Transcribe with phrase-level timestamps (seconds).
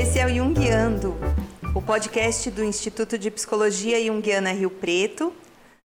[0.00, 1.14] Esse é o Jungiando,
[1.74, 5.30] o podcast do Instituto de Psicologia Jungiana Rio Preto,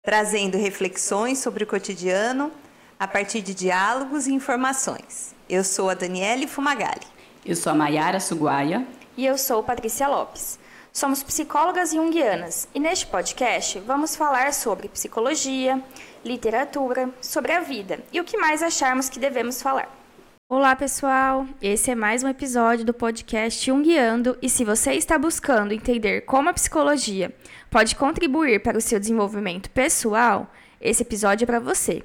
[0.01, 2.49] trazendo reflexões sobre o cotidiano
[2.97, 5.35] a partir de diálogos e informações.
[5.49, 7.05] Eu sou a Daniele Fumagalli.
[7.45, 8.87] Eu sou a Maiara Suguaia.
[9.17, 10.57] E eu sou Patrícia Lopes.
[10.93, 15.83] Somos psicólogas junguianas e neste podcast vamos falar sobre psicologia,
[16.23, 20.06] literatura, sobre a vida e o que mais acharmos que devemos falar.
[20.49, 21.45] Olá, pessoal!
[21.61, 26.47] Esse é mais um episódio do podcast Junguiando e se você está buscando entender como
[26.47, 27.35] a psicologia
[27.69, 32.01] pode contribuir para o seu desenvolvimento pessoal, esse episódio é para você.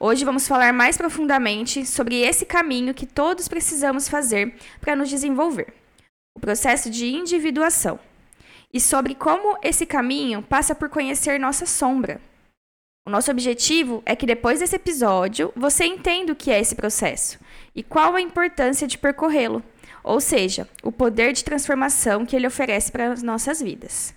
[0.00, 5.72] Hoje vamos falar mais profundamente sobre esse caminho que todos precisamos fazer para nos desenvolver
[6.36, 8.00] o processo de individuação
[8.74, 12.20] e sobre como esse caminho passa por conhecer nossa sombra.
[13.06, 17.38] O nosso objetivo é que depois desse episódio você entenda o que é esse processo
[17.74, 19.62] e qual a importância de percorrê-lo,
[20.04, 24.14] ou seja, o poder de transformação que ele oferece para as nossas vidas.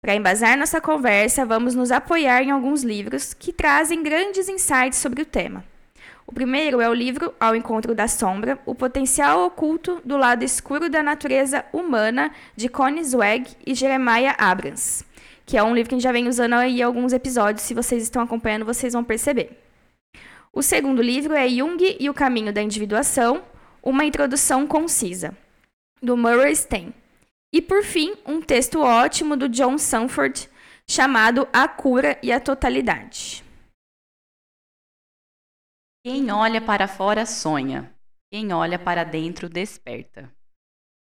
[0.00, 5.22] Para embasar nossa conversa, vamos nos apoiar em alguns livros que trazem grandes insights sobre
[5.22, 5.64] o tema.
[6.26, 10.88] O primeiro é o livro Ao Encontro da Sombra, o potencial oculto do lado escuro
[10.88, 15.04] da natureza humana, de Connie Zweig e Jeremiah Abrams,
[15.44, 18.02] que é um livro que a gente já vem usando aí alguns episódios, se vocês
[18.02, 19.58] estão acompanhando, vocês vão perceber.
[20.52, 23.42] O segundo livro é Jung e o Caminho da Individuação,
[23.82, 25.36] uma introdução concisa,
[26.02, 26.92] do Murray Stein.
[27.52, 30.48] E por fim, um texto ótimo do John Sanford,
[30.88, 33.42] chamado A Cura e a Totalidade.
[36.04, 37.94] Quem olha para fora sonha,
[38.32, 40.32] quem olha para dentro desperta.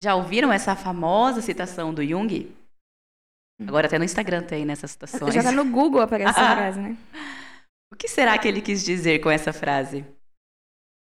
[0.02, 2.52] Já ouviram essa famosa citação do Jung?
[3.66, 5.34] Agora até no Instagram tem nessas citações.
[5.34, 6.96] Já tá no Google aparece essa frase, né?
[7.92, 10.04] O que será que ele quis dizer com essa frase?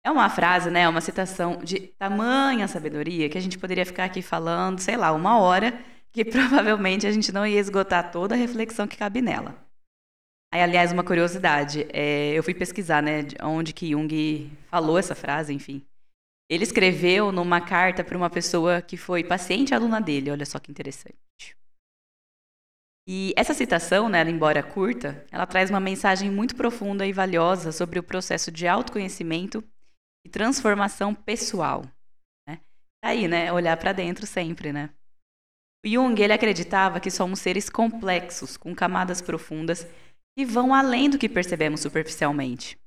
[0.06, 0.88] É uma frase, né?
[0.88, 5.40] Uma citação de tamanha sabedoria que a gente poderia ficar aqui falando, sei lá, uma
[5.40, 5.78] hora,
[6.14, 9.56] que provavelmente a gente não ia esgotar toda a reflexão que cabe nela.
[10.54, 15.54] Aí, aliás, uma curiosidade, é, eu fui pesquisar, né, onde que Jung falou essa frase,
[15.54, 15.86] enfim.
[16.50, 20.72] Ele escreveu numa carta para uma pessoa que foi paciente aluna dele, olha só que
[20.72, 21.18] interessante.
[23.10, 27.98] E essa citação, né, embora curta, ela traz uma mensagem muito profunda e valiosa sobre
[27.98, 29.64] o processo de autoconhecimento
[30.26, 31.86] e transformação pessoal.
[32.46, 32.60] Né?
[33.02, 34.90] Tá aí, né, olhar para dentro sempre, né?
[35.86, 39.88] O Jung, ele acreditava que somos seres complexos, com camadas profundas
[40.38, 42.78] e vão além do que percebemos superficialmente.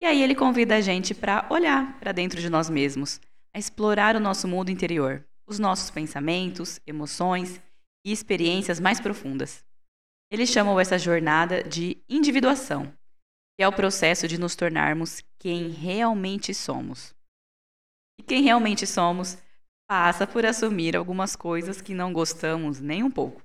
[0.00, 3.20] E aí ele convida a gente para olhar para dentro de nós mesmos,
[3.52, 7.60] a explorar o nosso mundo interior, os nossos pensamentos, emoções
[8.06, 9.64] e experiências mais profundas.
[10.30, 12.86] Ele chamou essa jornada de individuação,
[13.56, 17.12] que é o processo de nos tornarmos quem realmente somos.
[18.18, 19.36] E quem realmente somos
[19.88, 23.42] passa por assumir algumas coisas que não gostamos nem um pouco.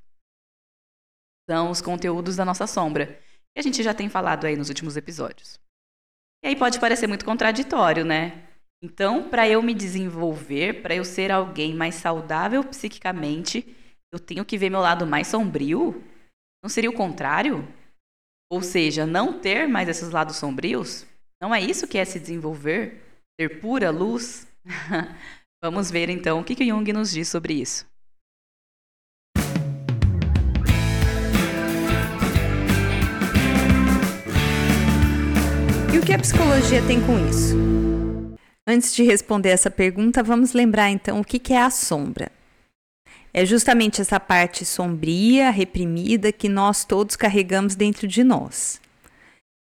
[1.49, 3.19] São os conteúdos da nossa sombra,
[3.53, 5.59] que a gente já tem falado aí nos últimos episódios.
[6.43, 8.47] E aí pode parecer muito contraditório, né?
[8.83, 13.75] Então, para eu me desenvolver, para eu ser alguém mais saudável psiquicamente,
[14.11, 16.03] eu tenho que ver meu lado mais sombrio?
[16.61, 17.65] Não seria o contrário?
[18.51, 21.05] Ou seja, não ter mais esses lados sombrios?
[21.41, 23.01] Não é isso que é se desenvolver?
[23.39, 24.45] Ter pura luz?
[25.63, 27.89] Vamos ver então o que, que Jung nos diz sobre isso.
[35.97, 37.55] o que a psicologia tem com isso?
[38.67, 42.31] Antes de responder essa pergunta, vamos lembrar então o que é a sombra.
[43.33, 48.81] É justamente essa parte sombria, reprimida, que nós todos carregamos dentro de nós.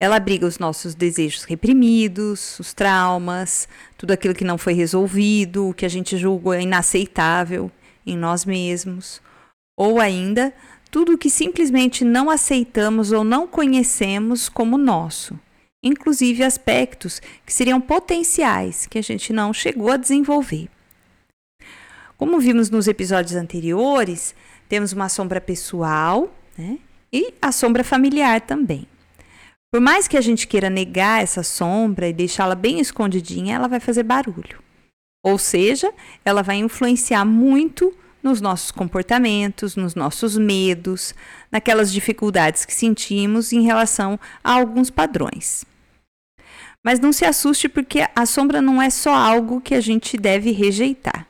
[0.01, 5.73] Ela abriga os nossos desejos reprimidos, os traumas, tudo aquilo que não foi resolvido, o
[5.73, 7.69] que a gente julgou inaceitável
[8.05, 9.21] em nós mesmos,
[9.77, 10.53] ou ainda
[10.89, 15.37] tudo o que simplesmente não aceitamos ou não conhecemos como nosso
[15.81, 20.69] inclusive aspectos que seriam potenciais que a gente não chegou a desenvolver.
[22.19, 24.35] Como vimos nos episódios anteriores,
[24.67, 26.77] temos uma sombra pessoal né,
[27.13, 28.85] e a sombra familiar também.
[29.71, 33.79] Por mais que a gente queira negar essa sombra e deixá-la bem escondidinha, ela vai
[33.79, 34.61] fazer barulho.
[35.23, 35.93] Ou seja,
[36.25, 41.15] ela vai influenciar muito nos nossos comportamentos, nos nossos medos,
[41.49, 45.63] naquelas dificuldades que sentimos em relação a alguns padrões.
[46.83, 50.51] Mas não se assuste porque a sombra não é só algo que a gente deve
[50.51, 51.28] rejeitar.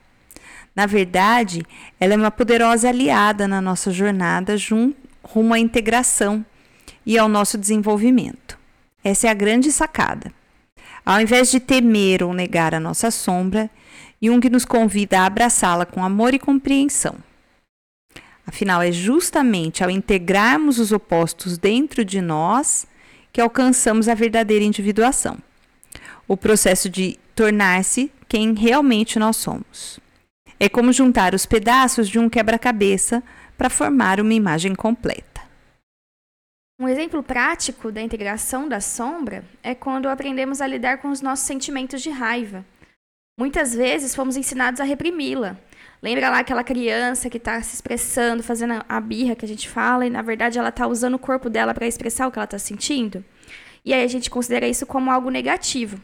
[0.75, 1.65] Na verdade,
[1.99, 4.55] ela é uma poderosa aliada na nossa jornada
[5.23, 6.45] rumo à integração
[7.05, 8.57] e ao nosso desenvolvimento.
[9.03, 10.31] Essa é a grande sacada.
[11.05, 13.69] Ao invés de temer ou negar a nossa sombra,
[14.21, 17.15] Jung nos convida a abraçá-la com amor e compreensão.
[18.45, 22.85] Afinal, é justamente ao integrarmos os opostos dentro de nós
[23.31, 25.37] que alcançamos a verdadeira individuação.
[26.27, 29.99] O processo de tornar-se quem realmente nós somos.
[30.59, 33.23] É como juntar os pedaços de um quebra-cabeça
[33.57, 35.41] para formar uma imagem completa.
[36.79, 41.45] Um exemplo prático da integração da sombra é quando aprendemos a lidar com os nossos
[41.45, 42.65] sentimentos de raiva.
[43.37, 45.57] Muitas vezes fomos ensinados a reprimi-la,
[46.01, 50.05] Lembra lá aquela criança que está se expressando, fazendo a birra que a gente fala,
[50.05, 52.57] e na verdade ela está usando o corpo dela para expressar o que ela está
[52.57, 53.23] sentindo?
[53.83, 55.99] E aí a gente considera isso como algo negativo.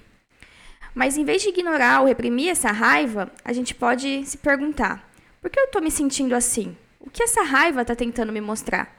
[0.95, 5.07] Mas em vez de ignorar ou reprimir essa raiva, a gente pode se perguntar:
[5.41, 6.75] por que eu estou me sentindo assim?
[6.99, 8.95] O que essa raiva está tentando me mostrar?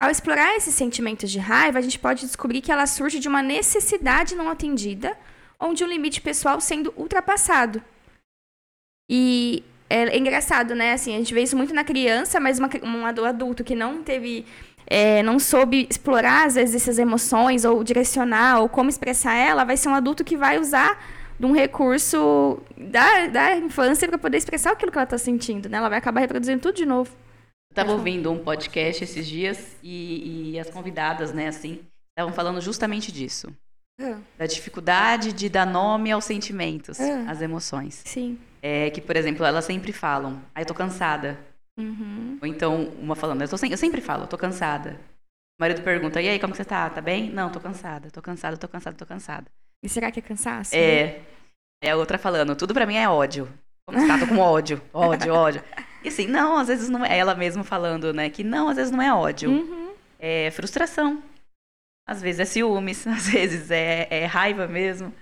[0.00, 3.42] Ao explorar esses sentimentos de raiva, a gente pode descobrir que ela surge de uma
[3.42, 5.16] necessidade não atendida
[5.58, 7.82] ou de um limite pessoal sendo ultrapassado.
[9.10, 10.92] E é engraçado, né?
[10.92, 14.44] Assim, a gente vê isso muito na criança, mas uma, um adulto que não teve.
[14.86, 19.76] É, não soube explorar, às vezes, essas emoções, ou direcionar, ou como expressar ela, vai
[19.76, 20.98] ser um adulto que vai usar
[21.38, 25.78] de um recurso da, da infância para poder expressar aquilo que ela está sentindo, né?
[25.78, 27.10] Ela vai acabar reproduzindo tudo de novo.
[27.70, 31.80] Estava ouvindo um podcast esses dias e, e as convidadas, né, assim,
[32.10, 33.52] estavam falando justamente disso.
[34.00, 34.18] Ah.
[34.38, 37.30] Da dificuldade de dar nome aos sentimentos, ah.
[37.30, 38.02] às emoções.
[38.06, 38.38] Sim.
[38.62, 41.38] É que, por exemplo, elas sempre falam, aí eu tô cansada.
[41.78, 42.38] Uhum.
[42.40, 43.70] Ou então, uma falando, eu, tô sem...
[43.70, 44.98] eu sempre falo, eu tô cansada.
[45.58, 46.88] O marido pergunta, e aí, como você tá?
[46.88, 47.30] Tá bem?
[47.30, 49.46] Não, tô cansada, tô cansada, tô cansada, tô cansada.
[49.82, 50.74] E será que é cansaço?
[50.74, 51.20] É.
[51.82, 53.48] É a outra falando, tudo pra mim é ódio.
[53.86, 54.18] Como você tá?
[54.18, 55.62] Tô com ódio, ódio, ódio.
[56.02, 57.18] E assim, não, às vezes não é.
[57.18, 59.50] Ela mesma falando, né, que não, às vezes não é ódio.
[59.50, 59.92] Uhum.
[60.18, 61.22] É frustração.
[62.08, 65.12] Às vezes é ciúmes, às vezes é, é raiva mesmo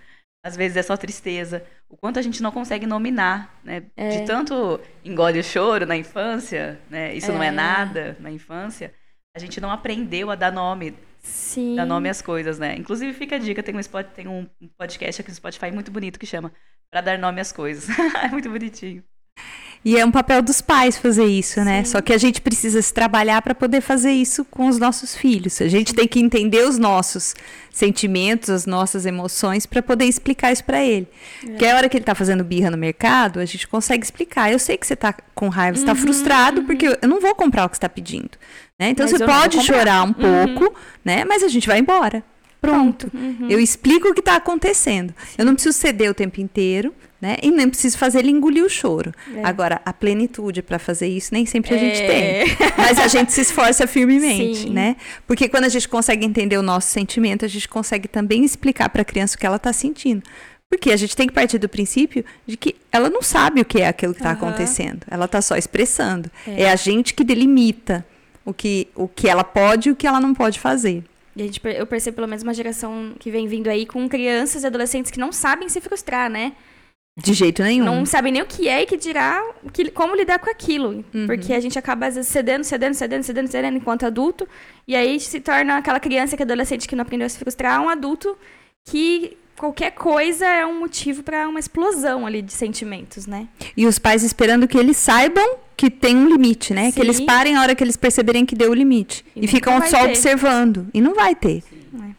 [0.44, 1.64] às vezes é só tristeza.
[1.88, 3.84] O quanto a gente não consegue nominar, né?
[3.96, 4.10] É.
[4.10, 7.14] De tanto engole o choro na infância, né?
[7.14, 7.34] Isso é.
[7.34, 8.92] não é nada na infância.
[9.34, 10.94] A gente não aprendeu a dar nome.
[11.20, 11.76] Sim.
[11.76, 12.76] Dar nome às coisas, né?
[12.76, 14.46] Inclusive, fica a dica, tem um, spot, tem um
[14.76, 16.52] podcast aqui no Spotify muito bonito que chama
[16.90, 17.88] Para Dar Nome às Coisas.
[18.22, 19.02] é muito bonitinho.
[19.84, 21.84] E é um papel dos pais fazer isso, né?
[21.84, 21.92] Sim.
[21.92, 25.60] Só que a gente precisa se trabalhar para poder fazer isso com os nossos filhos.
[25.60, 27.34] A gente tem que entender os nossos
[27.70, 31.06] sentimentos, as nossas emoções para poder explicar isso para ele.
[31.42, 31.48] É.
[31.48, 34.50] Porque a hora que ele está fazendo birra no mercado, a gente consegue explicar.
[34.50, 36.66] Eu sei que você está com raiva, você está uhum, frustrado uhum.
[36.66, 38.38] porque eu não vou comprar o que está pedindo.
[38.78, 38.88] Né?
[38.88, 40.14] Então mas você pode chorar um uhum.
[40.56, 41.26] pouco, né?
[41.26, 42.24] Mas a gente vai embora.
[42.64, 43.10] Pronto.
[43.12, 43.48] Uhum.
[43.48, 45.14] Eu explico o que está acontecendo.
[45.26, 45.34] Sim.
[45.38, 47.36] Eu não preciso ceder o tempo inteiro, né?
[47.42, 49.12] E nem preciso fazer ele engolir o choro.
[49.34, 49.44] É.
[49.44, 52.06] Agora, a plenitude para fazer isso nem sempre a gente é.
[52.06, 52.56] tem.
[52.76, 54.70] Mas a gente se esforça firmemente, Sim.
[54.70, 54.96] né?
[55.26, 59.02] Porque quando a gente consegue entender o nosso sentimento, a gente consegue também explicar para
[59.02, 60.22] a criança o que ela está sentindo.
[60.68, 63.80] Porque a gente tem que partir do princípio de que ela não sabe o que
[63.80, 64.36] é aquilo que está uhum.
[64.36, 65.00] acontecendo.
[65.10, 66.30] Ela está só expressando.
[66.46, 66.64] É.
[66.64, 68.04] é a gente que delimita
[68.44, 71.02] o que, o que ela pode e o que ela não pode fazer.
[71.36, 74.62] E a gente, eu percebo pelo menos uma geração que vem vindo aí com crianças
[74.62, 76.52] e adolescentes que não sabem se frustrar, né?
[77.16, 77.84] De jeito nenhum.
[77.84, 79.40] Não sabem nem o que é e que dirá
[79.72, 81.04] que, como lidar com aquilo.
[81.14, 81.26] Uhum.
[81.26, 84.48] Porque a gente acaba, às vezes, cedendo, cedendo, cedendo, cedendo, cedendo enquanto adulto.
[84.86, 87.80] E aí se torna aquela criança que é adolescente que não aprendeu a se frustrar,
[87.80, 88.36] um adulto
[88.84, 93.48] que qualquer coisa é um motivo para uma explosão ali de sentimentos, né?
[93.76, 96.86] E os pais esperando que eles saibam que tem um limite, né?
[96.86, 96.92] Sim.
[96.92, 99.24] Que eles parem a hora que eles perceberem que deu o limite.
[99.34, 100.10] E, e ficam só ter.
[100.10, 100.88] observando.
[100.94, 101.62] E não vai ter.
[102.02, 102.14] É.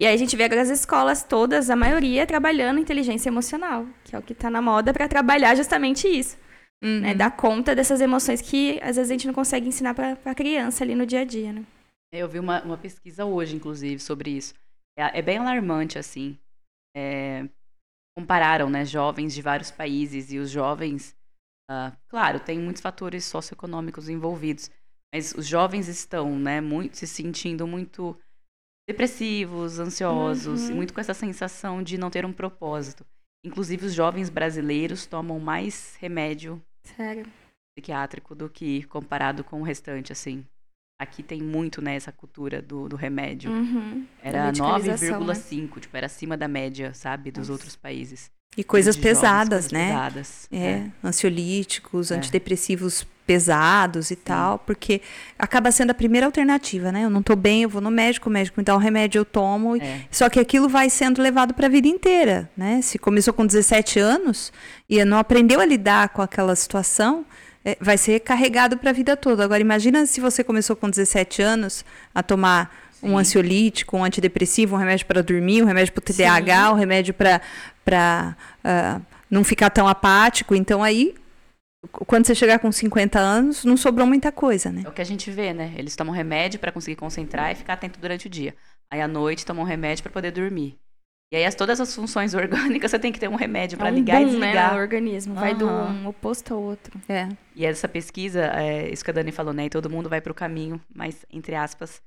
[0.00, 4.14] E aí a gente vê agora as escolas todas, a maioria, trabalhando inteligência emocional, que
[4.14, 6.36] é o que está na moda para trabalhar justamente isso.
[6.82, 6.88] Né?
[6.88, 7.00] Uhum.
[7.00, 7.14] Né?
[7.14, 10.84] Dar conta dessas emoções que às vezes a gente não consegue ensinar para a criança
[10.84, 11.62] ali no dia a dia, né?
[12.12, 14.54] Eu vi uma, uma pesquisa hoje, inclusive, sobre isso.
[15.00, 16.38] É, é bem alarmante, assim.
[16.96, 17.48] É,
[18.16, 21.16] compararam, né, jovens de vários países e os jovens
[21.70, 24.68] Uh, claro, tem muitos fatores socioeconômicos envolvidos,
[25.14, 28.18] mas os jovens estão, né, muito, se sentindo muito
[28.88, 30.74] depressivos, ansiosos, uhum.
[30.74, 33.06] muito com essa sensação de não ter um propósito.
[33.44, 37.24] Inclusive, os jovens brasileiros tomam mais remédio Sério?
[37.72, 40.44] psiquiátrico do que comparado com o restante, assim.
[41.00, 43.50] Aqui tem muito, né, essa cultura do, do remédio.
[43.50, 44.04] Uhum.
[44.22, 45.80] Era 9,5, né?
[45.80, 47.52] tipo, era acima da média, sabe, dos Nossa.
[47.52, 48.30] outros países.
[48.54, 49.86] E coisas pesadas, jovens, né?
[49.88, 50.48] Pesadas.
[50.52, 50.90] É, é.
[51.02, 52.16] ansiolíticos, é.
[52.16, 54.20] antidepressivos pesados e Sim.
[54.24, 55.00] tal, porque
[55.38, 57.04] acaba sendo a primeira alternativa, né?
[57.04, 59.24] Eu não tô bem, eu vou no médico, o médico me dá um remédio, eu
[59.24, 59.76] tomo.
[59.76, 60.00] É.
[60.10, 62.82] Só que aquilo vai sendo levado para a vida inteira, né?
[62.82, 64.52] Se começou com 17 anos
[64.86, 67.49] e não aprendeu a lidar com aquela situação, é,
[67.80, 69.44] vai ser carregado para a vida toda.
[69.44, 74.78] Agora imagina se você começou com 17 anos a tomar um ansiolítico, um antidepressivo, um
[74.78, 76.72] remédio para dormir, um remédio para o TDAH, Sim.
[76.72, 80.54] um remédio para uh, não ficar tão apático.
[80.54, 81.14] Então aí,
[81.90, 84.82] quando você chegar com 50 anos, não sobrou muita coisa, né?
[84.84, 85.72] É o que a gente vê, né?
[85.76, 88.54] Eles tomam remédio para conseguir concentrar e ficar atento durante o dia.
[88.90, 90.78] Aí à noite tomam remédio para poder dormir.
[91.32, 93.92] E aí as, todas as funções orgânicas você tem que ter um remédio para é
[93.92, 94.70] um ligar boom, e desligar.
[94.70, 95.92] Né, no organismo, vai do Aham.
[95.92, 97.00] um oposto ao outro.
[97.08, 97.28] É.
[97.54, 99.66] E essa pesquisa, é, isso que a Dani falou, né?
[99.66, 102.02] E todo mundo vai para o caminho mais, entre aspas,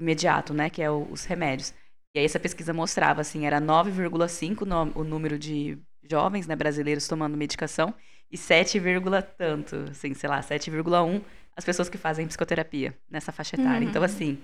[0.00, 0.68] imediato, né?
[0.68, 1.72] Que é o- os remédios.
[2.14, 7.06] E aí essa pesquisa mostrava, assim, era 9,5 no- o número de jovens né, brasileiros
[7.06, 7.94] tomando medicação
[8.30, 11.20] e 7, vírgula tanto, assim, sei lá, 7,1
[11.56, 13.82] as pessoas que fazem psicoterapia nessa faixa etária.
[13.82, 13.88] Uhum.
[13.88, 14.38] Então, assim,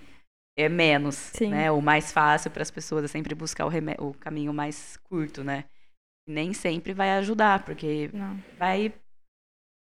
[0.56, 1.48] é menos, Sim.
[1.50, 1.70] né?
[1.70, 3.70] O mais fácil para as pessoas é sempre buscar o,
[4.08, 5.64] o caminho mais curto, né?
[6.28, 8.38] Nem sempre vai ajudar, porque Não.
[8.58, 8.92] vai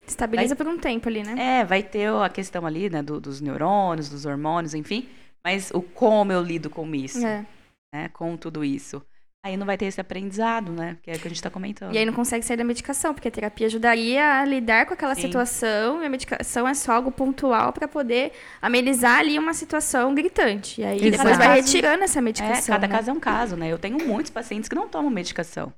[0.06, 1.60] Estabiliza por um tempo ali, né?
[1.60, 5.08] é, vai ter a questão ali, né, do- dos neurônios, dos hormônios, enfim.
[5.44, 7.46] Mas o como eu lido com isso, É.
[7.94, 9.04] né, com tudo isso.
[9.42, 11.94] Aí não vai ter esse aprendizado, né, que é o que a gente tá comentando.
[11.94, 15.14] E aí não consegue sair da medicação, porque a terapia ajudaria a lidar com aquela
[15.14, 15.22] Sim.
[15.22, 20.82] situação e a medicação é só algo pontual para poder amenizar ali uma situação gritante.
[20.82, 21.10] E aí Exato.
[21.10, 22.74] depois vai Cada retirando essa é, medicação.
[22.74, 22.94] cada né?
[22.94, 23.72] caso é um caso, né?
[23.72, 25.72] Eu tenho muitos pacientes que não tomam medicação.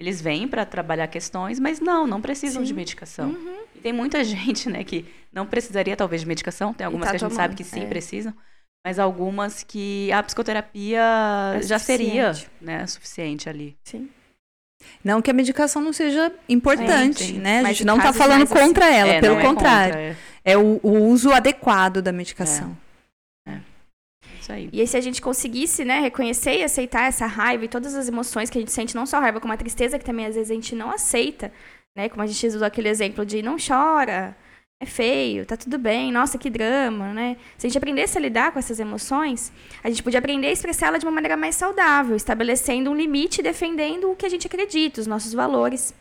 [0.00, 2.66] Eles vêm para trabalhar questões, mas não, não precisam Sim.
[2.66, 3.28] de medicação.
[3.28, 3.56] Uhum.
[3.76, 6.72] E tem muita gente, né, que não precisaria talvez de medicação.
[6.72, 7.86] Tem algumas tá que a gente tomando, sabe que sim é.
[7.86, 8.32] precisam,
[8.84, 11.00] mas algumas que a psicoterapia
[11.56, 12.50] É já seria, suficiente.
[12.60, 13.76] né, suficiente ali.
[13.84, 14.08] Sim.
[15.04, 17.38] Não que a medicação não seja importante, Sim, sim.
[17.38, 17.60] né?
[17.60, 19.94] A gente não está falando mais assim- contra ela, É, pelo não é contrário.
[19.94, 20.16] contra, é.
[20.44, 22.76] É o, o uso adequado da medicação.
[24.40, 24.68] Isso aí.
[24.72, 28.08] E aí, se a gente conseguisse, né, reconhecer e aceitar essa raiva e todas as
[28.08, 30.34] emoções que a gente sente, não só a raiva, como a tristeza, que também às
[30.34, 31.52] vezes a gente não aceita,
[31.96, 32.08] né?
[32.08, 34.36] Como a gente usou aquele exemplo de não chora,
[34.82, 37.36] é feio, tá tudo bem, nossa, que drama, né?
[37.56, 40.98] Se a gente aprendesse a lidar com essas emoções, a gente podia aprender a expressá-la
[40.98, 45.00] de uma maneira mais saudável, estabelecendo um limite e defendendo o que a gente acredita,
[45.00, 45.94] os nossos valores.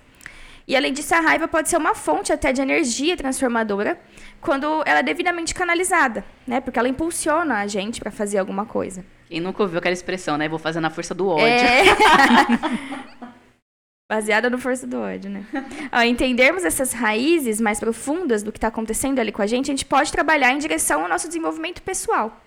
[0.67, 3.99] E além disso, a raiva pode ser uma fonte até de energia transformadora
[4.39, 6.59] quando ela é devidamente canalizada, né?
[6.59, 9.05] Porque ela impulsiona a gente para fazer alguma coisa.
[9.27, 10.49] Quem nunca ouviu aquela expressão, né?
[10.49, 11.45] Vou fazer na força do ódio.
[11.45, 11.83] É.
[14.11, 15.45] Baseada no força do ódio, né?
[15.89, 19.73] Ao entendermos essas raízes mais profundas do que está acontecendo ali com a gente, a
[19.73, 22.43] gente pode trabalhar em direção ao nosso desenvolvimento pessoal.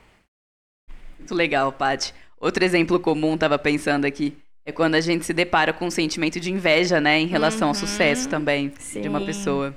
[1.18, 2.12] Muito legal, Paty.
[2.38, 6.38] Outro exemplo comum, tava pensando aqui, é quando a gente se depara com um sentimento
[6.38, 7.18] de inveja, né?
[7.18, 7.80] Em relação ao Uhum.
[7.80, 9.24] sucesso também de uma Sim.
[9.24, 9.74] pessoa.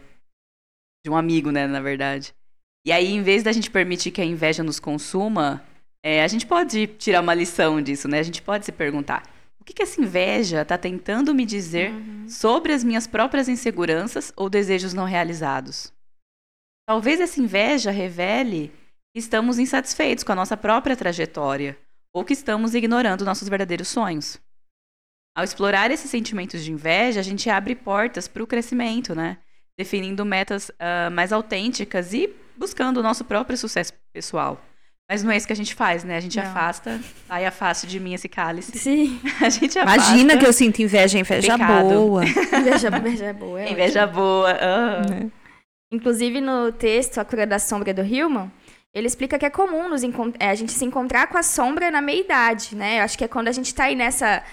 [1.05, 1.67] De um amigo, né?
[1.67, 2.35] Na verdade.
[2.85, 5.63] E aí, em vez da gente permitir que a inveja nos consuma,
[6.03, 8.19] é, a gente pode tirar uma lição disso, né?
[8.19, 9.23] A gente pode se perguntar:
[9.67, 11.91] que, que essa inveja está tentando me dizer
[12.29, 15.91] sobre as minhas próprias inseguranças ou desejos não realizados?
[16.87, 18.71] Talvez essa inveja revele
[19.13, 21.77] que estamos insatisfeitos com a nossa própria trajetória
[22.13, 24.39] ou que estamos ignorando nossos verdadeiros sonhos.
[25.35, 29.37] Ao explorar esses sentimentos de inveja, a gente abre portas para o crescimento, né?
[29.77, 34.63] Definindo metas ah, mais autênticas e buscando o nosso próprio sucesso pessoal.
[35.09, 36.17] Mas não é isso que a gente faz, né?
[36.17, 36.43] A gente Não.
[36.43, 36.99] afasta,
[37.29, 38.77] aí afaste de mim esse cálice.
[38.77, 39.21] Sim.
[39.39, 40.11] A gente afasta.
[40.11, 41.87] Imagina que eu sinto inveja, inveja Pecado.
[41.87, 42.25] boa.
[42.27, 43.61] Inveja, inveja é boa.
[43.61, 44.17] é Inveja ótimo.
[44.19, 44.57] boa.
[44.61, 45.01] ah.
[45.93, 48.51] Inclusive, no texto A Cura da Sombra do Hillman,
[48.93, 50.01] ele explica que é comum nos
[50.39, 52.99] é, a gente se encontrar com a sombra na meia-idade, né?
[52.99, 54.43] Eu acho que é quando a gente tá aí nessa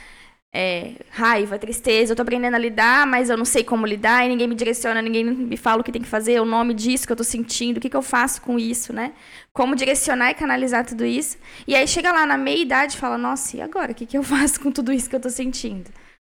[0.55, 4.29] é, raiva, tristeza, eu tô aprendendo a lidar, mas eu não sei como lidar, e
[4.29, 7.13] ninguém me direciona, ninguém me fala o que tem que fazer, o nome disso que
[7.13, 9.13] eu tô sentindo, o que, que eu faço com isso, né?
[9.53, 11.37] Como direcionar e canalizar tudo isso.
[11.67, 13.91] E aí chega lá na meia-idade e fala, nossa, e agora?
[13.91, 15.91] O que, que eu faço com tudo isso que eu tô sentindo?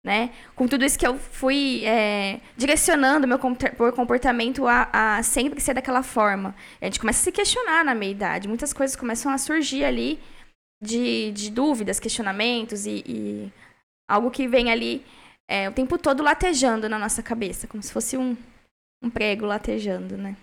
[0.05, 0.31] Né?
[0.55, 5.61] Com tudo isso que eu fui é, direcionando meu comporta- meu comportamento a, a sempre
[5.61, 6.55] ser daquela forma.
[6.81, 8.47] A gente começa a se questionar na meia-idade.
[8.47, 10.19] Muitas coisas começam a surgir ali
[10.81, 13.53] de, de dúvidas, questionamentos e, e
[14.09, 15.05] algo que vem ali
[15.47, 18.35] é, o tempo todo latejando na nossa cabeça, como se fosse um,
[19.03, 20.35] um prego latejando, né?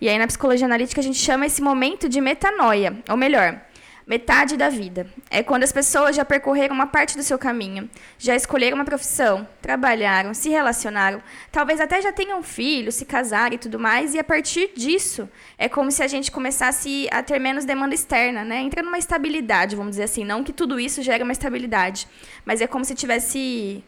[0.00, 3.60] E aí na psicologia analítica a gente chama esse momento de metanoia, ou melhor,
[4.06, 5.08] metade da vida.
[5.28, 9.46] É quando as pessoas já percorreram uma parte do seu caminho, já escolheram uma profissão,
[9.60, 11.20] trabalharam, se relacionaram,
[11.50, 15.68] talvez até já tenham filhos, se casaram e tudo mais, e a partir disso é
[15.68, 18.60] como se a gente começasse a ter menos demanda externa, né?
[18.60, 22.06] Entra numa estabilidade, vamos dizer assim, não que tudo isso gera uma estabilidade,
[22.44, 23.82] mas é como se tivesse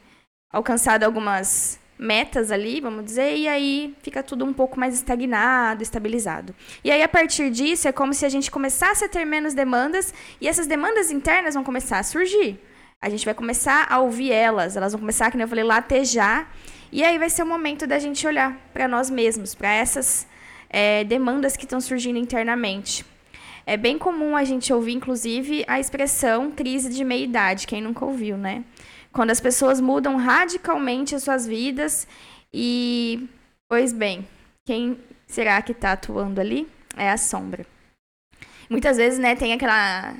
[0.52, 6.54] alcançado algumas metas ali, vamos dizer, e aí fica tudo um pouco mais estagnado, estabilizado.
[6.84, 10.14] E aí, a partir disso, é como se a gente começasse a ter menos demandas
[10.40, 12.60] e essas demandas internas vão começar a surgir.
[13.00, 16.52] A gente vai começar a ouvir elas, elas vão começar, como eu falei, latejar,
[16.90, 20.26] e aí vai ser o momento da gente olhar para nós mesmos, para essas
[20.70, 23.04] é, demandas que estão surgindo internamente.
[23.66, 28.36] É bem comum a gente ouvir, inclusive, a expressão crise de meia-idade, quem nunca ouviu,
[28.38, 28.64] né?
[29.12, 32.06] Quando as pessoas mudam radicalmente as suas vidas
[32.52, 33.28] e,
[33.68, 34.26] pois bem,
[34.66, 36.68] quem será que está atuando ali?
[36.96, 37.66] É a sombra.
[38.68, 40.14] Muitas vezes, né, tem aquela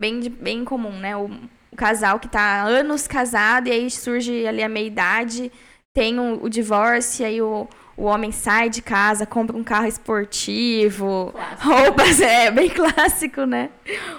[0.00, 1.30] bem bem comum, né, o,
[1.72, 5.50] o casal que está anos casado e aí surge ali a meia idade,
[5.94, 9.86] tem o, o divórcio e aí o o homem sai de casa, compra um carro
[9.86, 11.68] esportivo, clássico.
[11.68, 13.70] roupas, é bem clássico, né?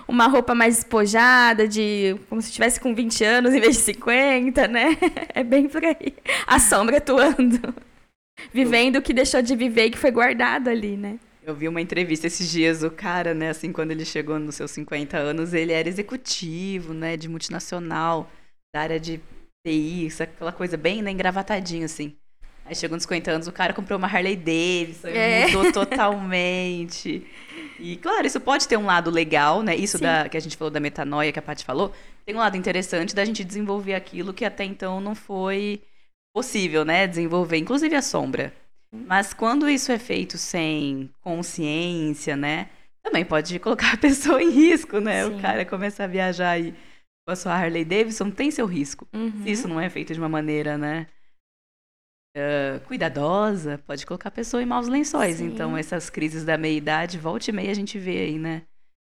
[0.08, 4.68] Uma roupa mais despojada, de como se estivesse com 20 anos em vez de 50,
[4.68, 4.98] né?
[5.34, 6.16] É bem por aí.
[6.48, 7.74] A sombra atuando.
[8.54, 11.20] Vivendo o que deixou de viver e que foi guardado ali, né?
[11.44, 14.72] Eu vi uma entrevista esses dias, o cara, né, assim, quando ele chegou nos seus
[14.72, 18.32] 50 anos, ele era executivo, né, de multinacional,
[18.74, 19.22] da área de
[19.66, 22.16] TI, aquela coisa bem né, engravatadinho, assim.
[22.66, 25.48] Aí chegou nos 50 anos, o cara comprou uma Harley Davidson, é.
[25.48, 27.24] mudou totalmente.
[27.80, 29.76] E, claro, isso pode ter um lado legal, né?
[29.76, 31.94] Isso da, que a gente falou da metanoia, que a Paty falou,
[32.26, 35.82] tem um lado interessante da gente desenvolver aquilo que até então não foi
[36.34, 37.06] possível, né?
[37.06, 38.52] Desenvolver, inclusive a sombra.
[38.92, 42.70] Mas quando isso é feito sem consciência, né?
[43.04, 45.26] Também pode colocar a pessoa em risco, né?
[45.26, 45.36] Sim.
[45.36, 46.74] O cara começa a viajar aí
[47.28, 49.08] com a sua Harley Davidson, tem seu risco.
[49.14, 49.44] Uhum.
[49.44, 51.08] Se isso não é feito de uma maneira, né?
[52.36, 55.38] Uh, cuidadosa, pode colocar a pessoa em maus lençóis.
[55.38, 55.48] Sim.
[55.48, 58.64] Então, essas crises da meia-idade, volta e meia a gente vê aí, né?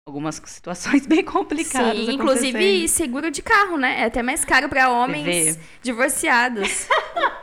[0.07, 2.07] Algumas situações bem complicadas.
[2.07, 4.03] Sim, inclusive seguro de carro, né?
[4.03, 6.87] É até mais caro para homens divorciados.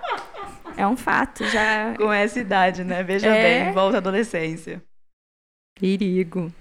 [0.77, 1.95] é um fato, já.
[1.97, 3.03] Com essa idade, né?
[3.03, 3.65] Veja é...
[3.65, 4.81] bem, volta à adolescência.
[5.79, 6.53] Perigo.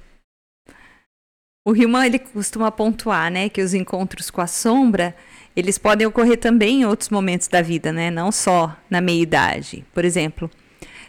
[1.64, 5.14] O Riemann, ele costuma pontuar, né, que os encontros com a sombra
[5.54, 8.10] eles podem ocorrer também em outros momentos da vida, né?
[8.10, 9.84] Não só na meia-idade.
[9.92, 10.50] Por exemplo,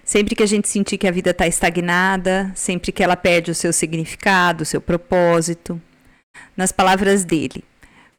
[0.04, 3.56] sempre que a gente sentir que a vida está estagnada, sempre que ela perde o
[3.56, 5.82] seu significado, o seu propósito.
[6.58, 7.64] Nas palavras dele,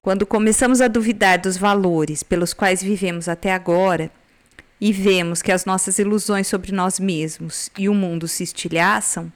[0.01, 4.11] quando começamos a duvidar dos valores pelos quais vivemos até agora
[4.81, 9.33] e vemos que as nossas ilusões sobre nós mesmos e o mundo se estilhaçam,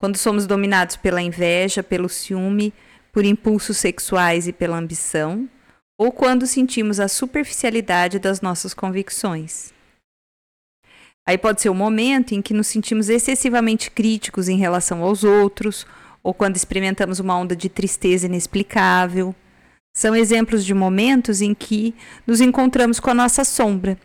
[0.00, 2.74] quando somos dominados pela inveja, pelo ciúme,
[3.12, 5.48] por impulsos sexuais e pela ambição,
[5.98, 9.72] ou quando sentimos a superficialidade das nossas convicções.
[11.26, 15.86] Aí pode ser o momento em que nos sentimos excessivamente críticos em relação aos outros,
[16.22, 19.34] ou quando experimentamos uma onda de tristeza inexplicável.
[19.94, 21.94] São exemplos de momentos em que
[22.26, 23.98] nos encontramos com a nossa sombra.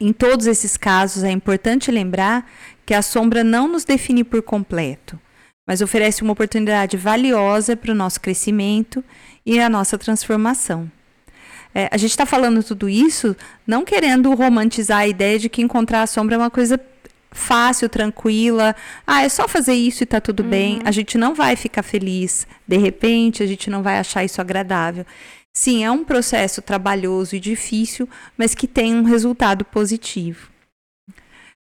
[0.00, 2.50] Em todos esses casos, é importante lembrar
[2.84, 5.18] que a sombra não nos define por completo,
[5.66, 9.02] mas oferece uma oportunidade valiosa para o nosso crescimento
[9.46, 10.90] e a nossa transformação.
[11.74, 16.02] É, a gente está falando tudo isso não querendo romantizar a ideia de que encontrar
[16.02, 16.80] a sombra é uma coisa
[17.32, 18.74] fácil, tranquila.
[19.06, 20.48] Ah, é só fazer isso e tá tudo uhum.
[20.48, 20.80] bem.
[20.84, 22.46] A gente não vai ficar feliz.
[22.66, 25.04] De repente, a gente não vai achar isso agradável.
[25.52, 30.53] Sim, é um processo trabalhoso e difícil, mas que tem um resultado positivo.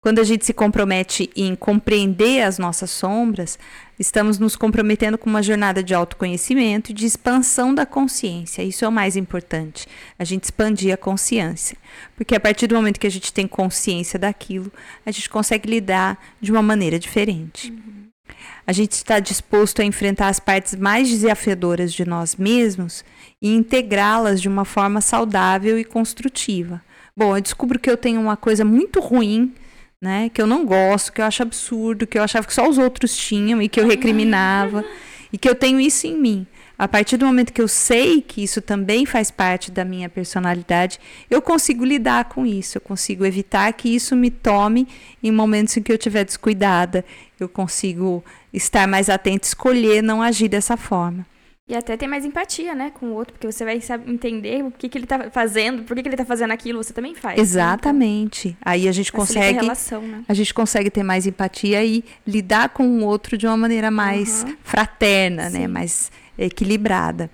[0.04, 3.58] Quando a gente se compromete em compreender as nossas sombras,
[3.98, 8.62] estamos nos comprometendo com uma jornada de autoconhecimento e de expansão da consciência.
[8.62, 9.88] Isso é o mais importante,
[10.20, 11.78] a gente expandir a consciência.
[12.18, 14.70] Porque a partir do momento que a gente tem consciência daquilo,
[15.06, 17.72] a gente consegue lidar de uma maneira diferente.
[17.72, 18.10] Uhum.
[18.68, 23.06] A gente está disposto a enfrentar as partes mais desafiadoras de nós mesmos
[23.42, 26.82] e integrá-las de uma forma saudável e construtiva.
[27.16, 29.54] Bom, eu descubro que eu tenho uma coisa muito ruim
[30.04, 30.30] né?
[30.34, 33.16] Que eu não gosto, que eu acho absurdo, que eu achava que só os outros
[33.16, 34.84] tinham e que eu recriminava.
[35.34, 36.46] e que eu tenho isso em mim.
[36.78, 41.00] A partir do momento que eu sei que isso também faz parte da minha personalidade,
[41.30, 44.88] eu consigo lidar com isso, eu consigo evitar que isso me tome
[45.24, 47.06] em momentos em que eu estiver descuidada,
[47.40, 51.26] eu consigo estar mais atenta, escolher não agir dessa forma.
[51.66, 54.70] E até ter mais empatia, né, com o outro, porque você vai saber entender o
[54.70, 57.40] que, que ele tá fazendo, por que, que ele tá fazendo aquilo, você também faz.
[57.40, 58.50] Exatamente.
[58.50, 59.60] Então, Aí a gente consegue.
[59.60, 60.26] A, relação, né?
[60.28, 64.44] a gente consegue ter mais empatia e lidar com o outro de uma maneira mais
[64.44, 64.58] uhum.
[64.62, 65.60] fraterna, né, Sim.
[65.60, 65.68] né?
[65.68, 67.30] Mais equilibrada.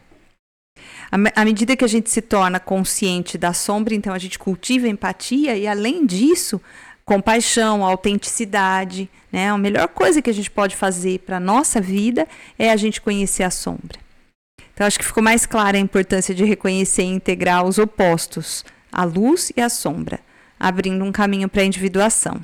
[1.12, 4.90] À medida que a gente se torna consciente da sombra, então a gente cultiva a
[4.90, 6.62] empatia e, além disso,
[7.04, 9.10] compaixão, autenticidade.
[9.32, 9.50] Né?
[9.50, 12.28] A melhor coisa que a gente pode fazer para a nossa vida
[12.60, 13.98] é a gente conhecer a sombra.
[14.80, 19.04] Então, acho que ficou mais clara a importância de reconhecer e integrar os opostos, a
[19.04, 20.22] luz e a sombra,
[20.58, 22.40] abrindo um caminho para a individuação.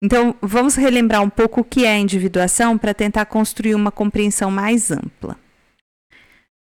[0.00, 4.52] Então, vamos relembrar um pouco o que é a individuação para tentar construir uma compreensão
[4.52, 5.36] mais ampla.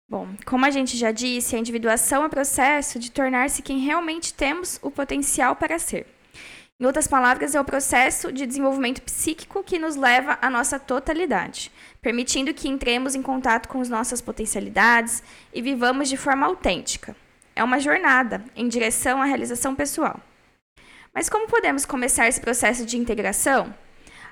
[0.10, 4.34] Bom, como a gente já disse, a individuação é o processo de tornar-se quem realmente
[4.34, 6.06] temos o potencial para ser.
[6.82, 11.71] Em outras palavras, é o processo de desenvolvimento psíquico que nos leva à nossa totalidade,
[12.01, 15.21] permitindo que entremos em contato com as nossas potencialidades
[15.53, 17.15] e vivamos de forma autêntica.
[17.55, 20.19] é uma jornada em direção à realização pessoal.
[21.13, 23.73] Mas como podemos começar esse processo de integração?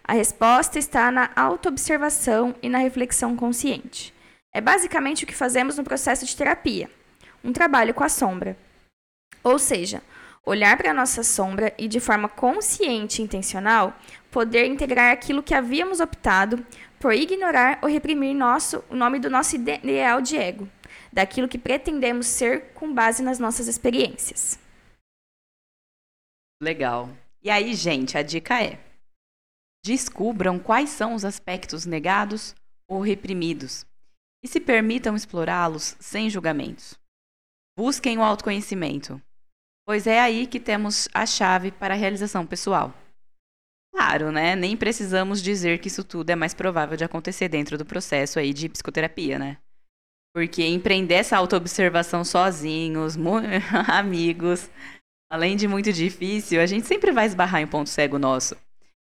[0.04, 4.14] A resposta está na autoobservação e na reflexão consciente.
[4.54, 6.90] É basicamente o que fazemos no processo de terapia,
[7.44, 8.58] um trabalho com a sombra.
[9.44, 10.02] Ou seja,
[10.46, 13.98] olhar para a nossa sombra e, de forma consciente e intencional,
[14.32, 16.66] poder integrar aquilo que havíamos optado
[17.00, 20.70] por ignorar ou reprimir nosso, o nome do nosso ideal de ego,
[21.12, 24.60] daquilo que pretendemos ser com base nas nossas experiências.
[26.62, 27.10] Legal.
[27.42, 28.80] E aí, gente, a dica é:
[29.84, 32.54] descubram quais são os aspectos negados
[32.88, 33.86] ou reprimidos
[34.44, 37.00] e se permitam explorá-los sem julgamentos.
[37.78, 39.22] Busquem o autoconhecimento,
[39.90, 42.94] pois é aí que temos a chave para a realização pessoal.
[43.92, 44.56] Claro, né?
[44.56, 48.54] Nem precisamos dizer que isso tudo é mais provável de acontecer dentro do processo aí
[48.54, 49.58] de psicoterapia, né?
[50.32, 53.18] Porque empreender essa autoobservação sozinhos,
[53.90, 54.70] amigos,
[55.28, 58.56] além de muito difícil, a gente sempre vai esbarrar em ponto cego nosso.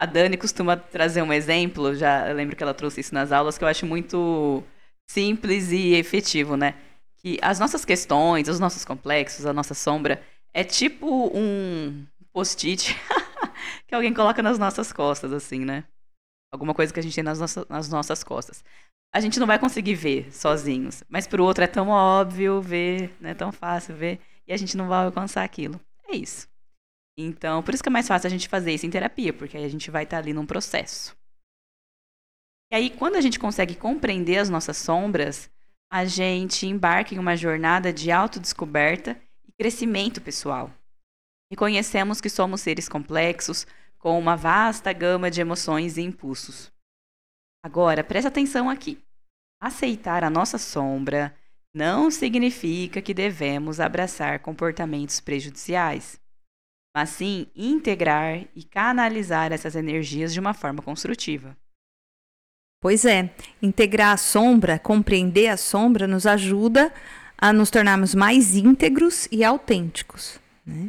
[0.02, 3.64] A Dani costuma trazer um exemplo, já lembro que ela trouxe isso nas aulas, que
[3.64, 4.64] eu acho muito
[5.08, 6.74] simples e efetivo, né?
[7.18, 10.20] Que as nossas questões, os nossos complexos, a nossa sombra,
[10.54, 12.96] é tipo um post-it
[13.88, 15.84] que alguém coloca nas nossas costas, assim, né?
[16.52, 18.64] Alguma coisa que a gente tem nas, nossas, nas nossas costas.
[19.14, 23.34] A gente não vai conseguir ver sozinhos, mas pro outro é tão óbvio ver, né?
[23.34, 25.80] Tão fácil ver, e a gente não vai alcançar aquilo.
[26.08, 26.48] É isso.
[27.18, 29.66] Então, por isso que é mais fácil a gente fazer isso em terapia, porque aí
[29.66, 31.16] a gente vai estar ali num processo.
[32.72, 35.50] E aí, quando a gente consegue compreender as nossas sombras,
[35.92, 39.20] a gente embarca em uma jornada de autodescoberta
[39.64, 40.70] crescimento pessoal.
[41.50, 43.66] Reconhecemos que somos seres complexos,
[43.98, 46.70] com uma vasta gama de emoções e impulsos.
[47.64, 49.02] Agora, preste atenção aqui.
[49.62, 51.34] Aceitar a nossa sombra
[51.74, 56.20] não significa que devemos abraçar comportamentos prejudiciais,
[56.94, 61.56] mas sim integrar e canalizar essas energias de uma forma construtiva.
[62.82, 66.94] Pois é, integrar a sombra, compreender a sombra, nos ajuda
[67.44, 70.40] a nos tornarmos mais íntegros e autênticos.
[70.66, 70.88] Né?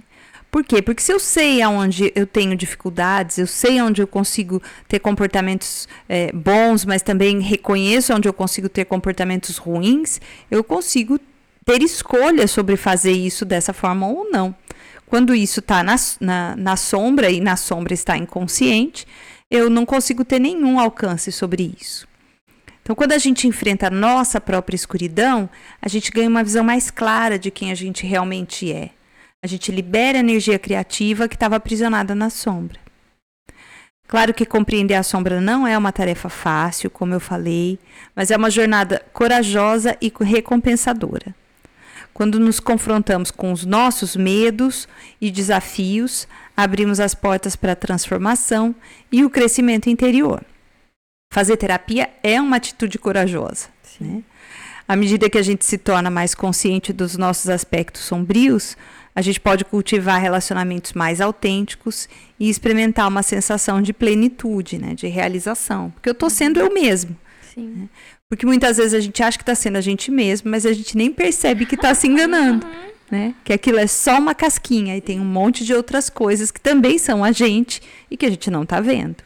[0.53, 0.81] Por quê?
[0.81, 5.88] Porque se eu sei aonde eu tenho dificuldades, eu sei onde eu consigo ter comportamentos
[6.09, 11.19] é, bons, mas também reconheço onde eu consigo ter comportamentos ruins, eu consigo
[11.64, 14.55] ter escolha sobre fazer isso dessa forma ou não.
[15.07, 19.09] Quando isso está na, na, na sombra e na sombra está inconsciente,
[19.51, 22.07] eu não consigo ter nenhum alcance sobre isso.
[22.85, 25.49] Então, quando a gente enfrenta a nossa própria escuridão,
[25.81, 28.90] a gente ganha uma visão mais clara de quem a gente realmente é.
[29.42, 32.79] A gente libera a energia criativa que estava aprisionada na sombra.
[34.07, 37.79] Claro que compreender a sombra não é uma tarefa fácil, como eu falei,
[38.14, 41.35] mas é uma jornada corajosa e recompensadora.
[42.12, 44.87] Quando nos confrontamos com os nossos medos
[45.18, 48.75] e desafios, abrimos as portas para a transformação
[49.11, 50.44] e o crescimento interior.
[51.35, 53.66] Fazer terapia é uma atitude corajosa.
[54.01, 54.23] Né?
[54.87, 58.77] À medida que a gente se torna mais consciente dos nossos aspectos sombrios,
[59.12, 65.09] a gente pode cultivar relacionamentos mais autênticos e experimentar uma sensação de plenitude, né, de
[65.09, 65.90] realização.
[65.90, 67.16] Porque eu estou sendo eu mesmo.
[67.53, 67.66] Sim.
[67.66, 67.88] Né?
[68.29, 70.97] Porque muitas vezes a gente acha que está sendo a gente mesmo, mas a gente
[70.97, 72.64] nem percebe que está se enganando.
[73.11, 73.18] Uhum.
[73.18, 73.35] Né?
[73.44, 76.97] Que aquilo é só uma casquinha e tem um monte de outras coisas que também
[76.97, 79.16] são a gente e que a gente não está vendo.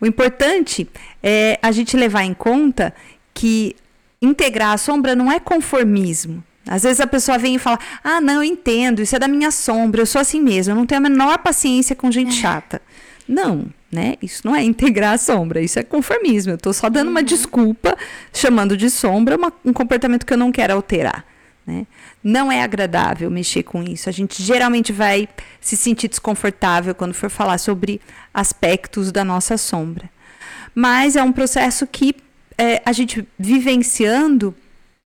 [0.00, 0.88] O importante
[1.22, 2.94] é a gente levar em conta
[3.34, 3.76] que
[4.20, 6.42] integrar a sombra não é conformismo.
[6.66, 9.50] Às vezes a pessoa vem e fala: Ah, não, eu entendo, isso é da minha
[9.50, 12.40] sombra, eu sou assim mesmo, eu não tenho a menor paciência com gente é.
[12.40, 12.80] chata.
[13.26, 14.14] Não, né?
[14.22, 16.52] Isso não é integrar a sombra, isso é conformismo.
[16.52, 17.12] Eu estou só dando uhum.
[17.12, 17.96] uma desculpa,
[18.32, 21.24] chamando de sombra uma, um comportamento que eu não quero alterar.
[21.66, 21.86] Né?
[22.22, 24.08] Não é agradável mexer com isso.
[24.08, 25.28] A gente geralmente vai
[25.60, 28.00] se sentir desconfortável quando for falar sobre
[28.34, 30.10] aspectos da nossa sombra.
[30.74, 32.16] Mas é um processo que
[32.58, 34.54] é, a gente vivenciando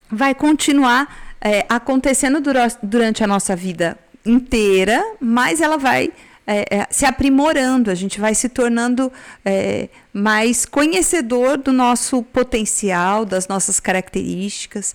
[0.09, 6.11] vai continuar é, acontecendo dura durante a nossa vida inteira, mas ela vai
[6.45, 9.11] é, é, se aprimorando, a gente vai se tornando
[9.45, 14.93] é, mais conhecedor do nosso potencial, das nossas características.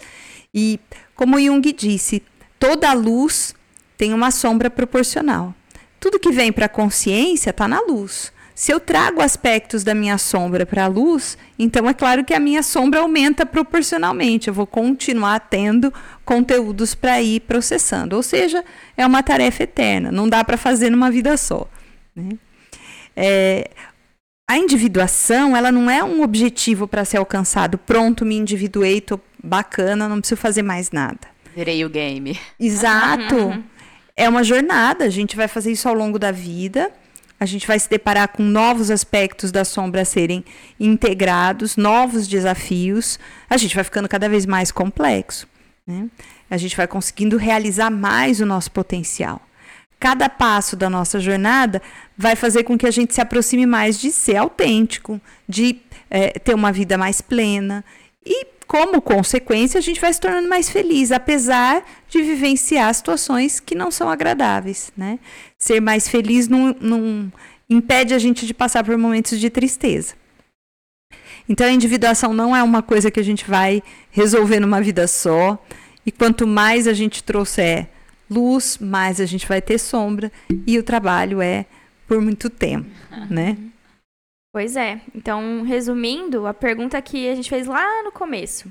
[0.54, 0.78] E,
[1.18, 2.22] como Jung disse,
[2.61, 3.52] toda luz
[3.96, 5.52] tem uma sombra proporcional.
[5.98, 8.33] Tudo que vem para a consciência está na luz.
[8.54, 12.38] Se eu trago aspectos da minha sombra para a luz, então é claro que a
[12.38, 14.46] minha sombra aumenta proporcionalmente.
[14.46, 15.92] Eu vou continuar tendo
[16.24, 18.14] conteúdos para ir processando.
[18.14, 18.64] Ou seja,
[18.96, 21.66] é uma tarefa eterna, não dá para fazer numa vida só.
[22.14, 22.38] Né?
[23.16, 23.70] É,
[24.48, 27.76] a individuação ela não é um objetivo para ser alcançado.
[27.76, 31.20] Pronto, me individuei, tô bacana, não preciso fazer mais nada.
[31.55, 32.38] Zerei o game.
[32.59, 33.62] Exato.
[34.16, 36.90] é uma jornada, a gente vai fazer isso ao longo da vida.
[37.40, 40.44] A gente vai se deparar com novos aspectos da sombra a serem
[40.79, 43.18] integrados, novos desafios.
[43.48, 45.46] A gente vai ficando cada vez mais complexo.
[45.87, 46.09] Né?
[46.51, 49.40] A gente vai conseguindo realizar mais o nosso potencial.
[50.01, 51.81] Cada passo da nossa jornada
[52.16, 56.55] vai fazer com que a gente se aproxime mais de ser autêntico, de é, ter
[56.55, 57.85] uma vida mais plena.
[58.24, 63.74] E, como consequência, a gente vai se tornando mais feliz, apesar de vivenciar situações que
[63.74, 64.92] não são agradáveis.
[64.94, 65.18] Né?
[65.59, 67.33] Ser mais feliz não, não
[67.68, 70.14] impede a gente de passar por momentos de tristeza.
[71.48, 75.59] Então, a individuação não é uma coisa que a gente vai resolver numa vida só.
[76.04, 77.88] E quanto mais a gente trouxer
[78.31, 80.31] luz, mais a gente vai ter sombra.
[80.66, 81.64] E o trabalho é
[82.07, 82.90] por muito tempo,
[83.31, 83.57] né?
[84.52, 85.00] Pois é.
[85.14, 88.70] Então, resumindo, a pergunta que a gente fez lá no começo.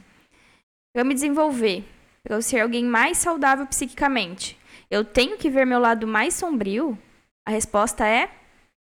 [0.93, 1.83] Para me desenvolver,
[2.23, 4.57] para eu ser alguém mais saudável psiquicamente,
[4.89, 6.97] eu tenho que ver meu lado mais sombrio?
[7.45, 8.29] A resposta é,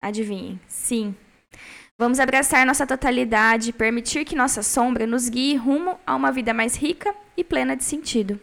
[0.01, 1.15] adivinhem, sim.
[1.97, 6.53] Vamos abraçar nossa totalidade e permitir que nossa sombra nos guie rumo a uma vida
[6.53, 8.39] mais rica e plena de sentido.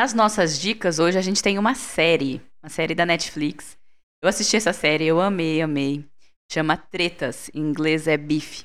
[0.00, 3.76] Nas nossas dicas, hoje a gente tem uma série, uma série da Netflix.
[4.22, 6.06] Eu assisti essa série, eu amei, amei.
[6.50, 8.62] Chama Tretas, em inglês é Beef.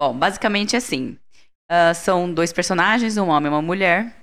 [0.00, 1.18] Bom, basicamente é assim:
[1.68, 4.14] uh, são dois personagens, um homem e uma mulher.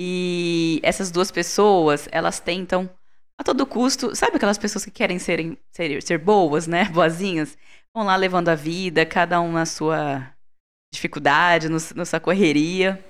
[0.00, 2.88] E essas duas pessoas, elas tentam
[3.36, 6.86] a todo custo, sabe aquelas pessoas que querem serem, ser, ser boas, né?
[6.88, 7.58] Boazinhas?
[7.94, 10.34] Vão lá levando a vida, cada um na sua
[10.90, 13.04] dificuldade, no, na sua correria.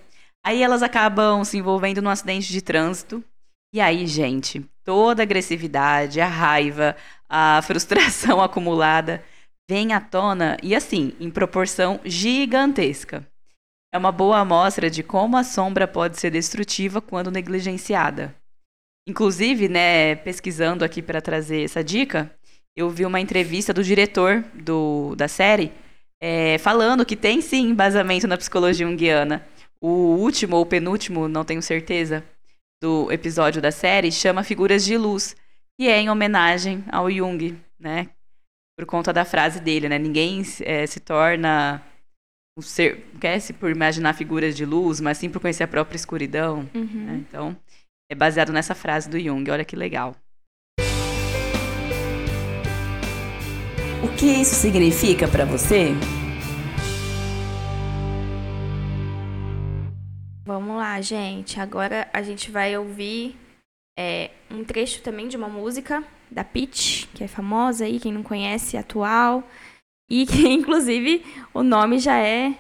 [0.49, 3.23] Aí elas acabam se envolvendo num acidente de trânsito.
[3.71, 6.97] E aí, gente, toda a agressividade, a raiva,
[7.29, 9.23] a frustração acumulada
[9.69, 13.29] vem à tona e assim, em proporção gigantesca.
[13.93, 18.35] É uma boa amostra de como a sombra pode ser destrutiva quando negligenciada.
[19.07, 22.35] Inclusive, né, pesquisando aqui para trazer essa dica,
[22.75, 25.75] eu vi uma entrevista do diretor do, da série
[26.23, 29.47] é, falando que tem sim embasamento na psicologia junguiana
[29.81, 32.25] o último ou penúltimo, não tenho certeza,
[32.83, 35.37] do episódio da série chama Figuras de Luz,
[35.81, 38.09] e é em homenagem ao Jung, né?
[38.77, 39.99] Por conta da frase dele, né?
[39.99, 41.83] Ninguém é, se torna
[42.59, 45.97] um ser, quer se por imaginar figuras de luz, mas sim por conhecer a própria
[45.97, 46.69] escuridão.
[46.75, 47.05] Uhum.
[47.05, 47.25] Né?
[47.29, 47.57] Então,
[48.11, 49.49] é baseado nessa frase do Jung.
[49.51, 50.17] Olha que legal.
[54.03, 55.93] O que isso significa para você?
[60.49, 61.61] Vamos lá, gente.
[61.61, 63.37] Agora a gente vai ouvir
[63.99, 68.23] é, um trecho também de uma música da Peach, que é famosa aí, quem não
[68.23, 69.47] conhece, atual.
[70.11, 72.55] E que, inclusive, o nome já é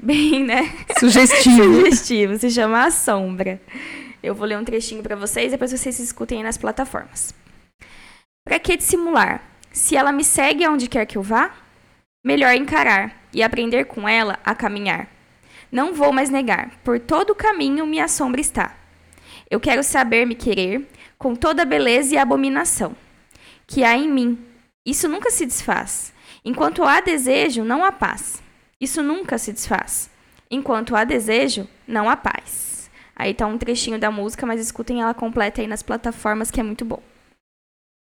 [0.00, 0.62] bem, né?
[0.96, 1.74] Sugestivo.
[1.90, 2.38] Sugestivo.
[2.38, 3.60] Se chama A Sombra.
[4.22, 7.34] Eu vou ler um trechinho para vocês, depois vocês escutem aí nas plataformas.
[8.46, 9.42] Para que dissimular?
[9.72, 11.52] Se ela me segue aonde quer que eu vá,
[12.24, 15.13] melhor encarar e aprender com ela a caminhar.
[15.74, 18.76] Não vou mais negar, por todo o caminho minha sombra está.
[19.50, 22.94] Eu quero saber me querer com toda a beleza e abominação
[23.66, 24.38] que há em mim.
[24.86, 26.14] Isso nunca se desfaz.
[26.44, 28.40] Enquanto há desejo, não há paz.
[28.80, 30.08] Isso nunca se desfaz.
[30.48, 32.88] Enquanto há desejo, não há paz.
[33.16, 36.62] Aí tá um trechinho da música, mas escutem ela completa aí nas plataformas, que é
[36.62, 37.02] muito bom.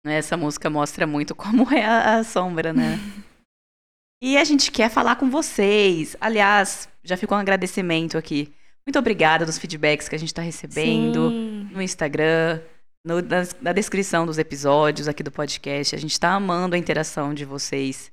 [0.05, 2.99] Essa música mostra muito como é a, a sombra, né?
[4.21, 6.15] e a gente quer falar com vocês.
[6.21, 8.53] Aliás, já ficou um agradecimento aqui.
[8.85, 11.69] Muito obrigada dos feedbacks que a gente está recebendo Sim.
[11.71, 12.61] no Instagram,
[13.05, 15.95] no, na, na, descrição dos episódios aqui do podcast.
[15.95, 18.11] A gente está amando a interação de vocês.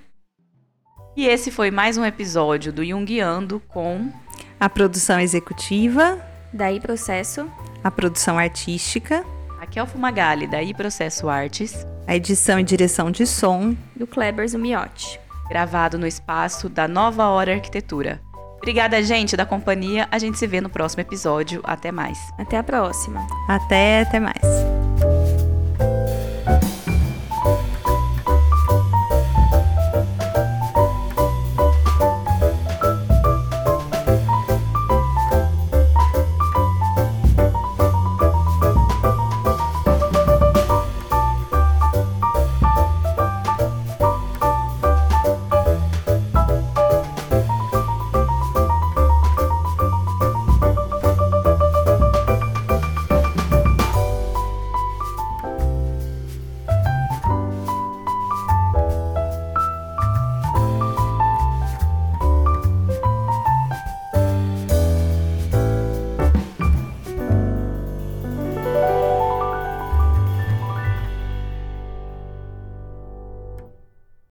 [1.16, 4.12] E esse foi mais um episódio do Junguiando com
[4.60, 7.50] a produção executiva, daí processo,
[7.82, 9.24] a produção artística
[9.58, 11.86] Raquel Fumagalli, da I Processo Artes.
[12.06, 15.20] A edição e direção de som do Kleber Zumiotti.
[15.48, 18.20] Gravado no espaço da Nova Hora Arquitetura.
[18.56, 20.08] Obrigada, gente, da companhia.
[20.10, 21.60] A gente se vê no próximo episódio.
[21.64, 22.18] Até mais.
[22.38, 23.26] Até a próxima.
[23.48, 24.87] Até, até mais.